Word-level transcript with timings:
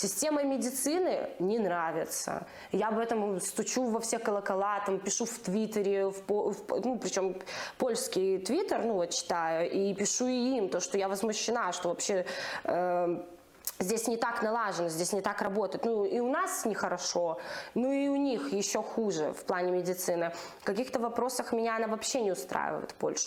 Система 0.00 0.44
медицины 0.44 1.30
не 1.40 1.58
нравится. 1.58 2.46
Я 2.70 2.88
об 2.88 2.98
этом 2.98 3.40
стучу 3.40 3.86
во 3.90 3.98
все 3.98 4.20
колокола, 4.20 4.78
там, 4.86 5.00
пишу 5.00 5.24
в 5.24 5.36
Твиттере, 5.40 6.06
в, 6.10 6.22
в- 6.28 6.80
ну, 6.84 6.96
причем 6.96 7.36
польский 7.76 8.38
Твиттер, 8.38 8.84
ну, 8.84 8.94
вот 8.94 9.10
читаю, 9.10 9.68
и 9.68 9.92
пишу 9.94 10.28
и 10.28 10.58
им, 10.58 10.68
то, 10.68 10.78
что 10.78 10.96
я 10.96 11.08
возмущена, 11.08 11.72
что 11.72 11.88
вообще 11.88 12.24
э, 12.62 13.24
здесь 13.80 14.06
не 14.06 14.16
так 14.16 14.42
налажено, 14.42 14.88
здесь 14.88 15.12
не 15.12 15.22
так 15.22 15.42
работает. 15.42 15.84
Ну, 15.84 16.04
и 16.04 16.20
у 16.20 16.30
нас 16.30 16.64
нехорошо, 16.64 17.40
ну, 17.74 17.90
и 17.90 18.06
у 18.06 18.14
них 18.14 18.52
еще 18.52 18.84
хуже 18.84 19.32
в 19.32 19.44
плане 19.44 19.72
медицины. 19.72 20.32
В 20.60 20.64
каких-то 20.64 21.00
вопросах 21.00 21.52
меня 21.52 21.74
она 21.74 21.88
вообще 21.88 22.20
не 22.20 22.30
устраивает, 22.30 22.94
Польша. 22.94 23.26